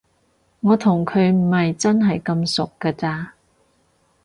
[0.61, 3.35] 我同佢唔係真係咁熟㗎咋